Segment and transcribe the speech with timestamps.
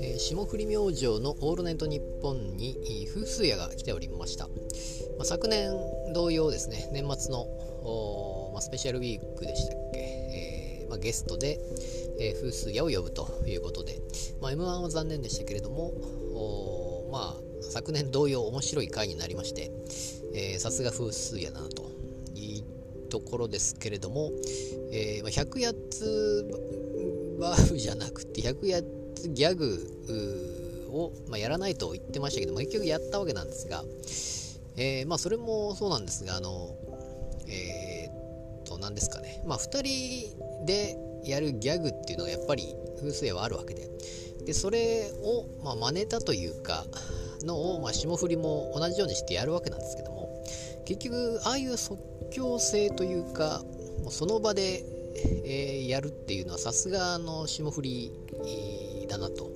[0.00, 4.54] え霜降り明星の「オールナイトニッポン」に風水屋が来ておりました、ま
[5.20, 5.70] あ、昨年
[6.12, 7.46] 同様ですね年末の、
[8.52, 11.60] まあ、スペシャルウィークでしたっけ、えーまあ、ゲストで、
[12.18, 14.00] えー、風水屋を呼ぶということで、
[14.40, 15.92] まあ、m 1は残念でしたけれども
[17.12, 19.70] まあ昨年同様面白い回になりまして
[20.58, 21.91] さすが風水屋だなと。
[23.12, 24.30] ところですけれども、
[24.90, 26.48] えー、100やつ
[27.38, 28.80] バーフじゃなくて100や
[29.14, 33.84] つギャグを、まあ、やらないと言ってましたけども結局やったわけなんですが、
[34.78, 36.74] えー、まあそれもそうなんですがあの
[37.48, 39.42] えー、っと何ですかね。
[39.46, 43.90] まあ2人でやるギャグっていうのがやっぱり風水屋はあるわけで。
[44.46, 46.84] でそれを、まあ、真似たというか
[47.44, 50.44] のを、まあ、霜降りも同じようにしてやるわけなんですけども
[50.84, 51.98] 結局ああいう即
[52.30, 53.62] 興性というか
[54.02, 54.84] もうその場で、
[55.44, 58.12] えー、やるっていうのはさすがの霜降り
[59.08, 59.50] だなと。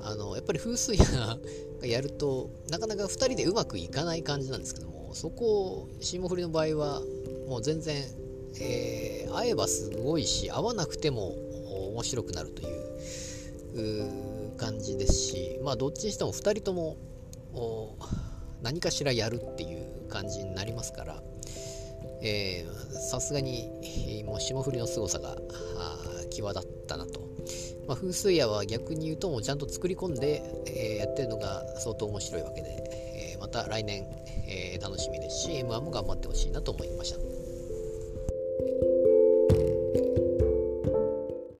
[0.00, 1.38] あのやっぱり風水屋が
[1.86, 7.02] やるとなかなか2人でうまくいかない感じなんですけどもそこを霜降りの場合は
[7.46, 7.96] もう全然、
[8.60, 11.34] えー、会えばすごいし会わなくても
[11.92, 14.37] 面白くなるという感じですし
[15.68, 16.96] まあどっちにしても2人とも
[18.62, 21.22] 何かしらやるっていう感じになりますから
[23.10, 25.36] さすがにもう霜降りの凄さが
[26.30, 27.20] 際立ったなと、
[27.86, 34.06] まあ、風水屋は逆に言うともうちゃんと作り込んで、えー、やってるのが相当面白いわけで、えー、また来年、
[34.48, 37.47] えー、楽しみですし M1 も頑張ってほしいなと思いました。